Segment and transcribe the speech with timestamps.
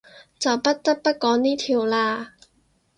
[0.03, 0.03] 就不
[0.73, 2.31] 得不講呢條喇